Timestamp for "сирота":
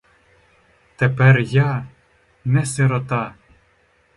2.65-3.35